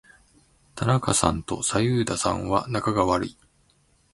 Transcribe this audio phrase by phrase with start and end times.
[0.73, 3.37] 田中さんと左右田さんは仲が悪い。